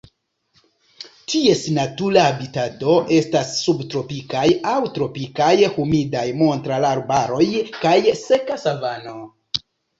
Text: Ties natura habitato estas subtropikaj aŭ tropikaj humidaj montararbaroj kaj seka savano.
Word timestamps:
Ties 1.33 1.59
natura 1.75 2.23
habitato 2.29 2.95
estas 3.19 3.53
subtropikaj 3.67 4.47
aŭ 4.73 4.81
tropikaj 4.97 5.53
humidaj 5.77 6.27
montararbaroj 6.43 7.47
kaj 7.87 7.95
seka 8.27 8.63
savano. 8.69 9.19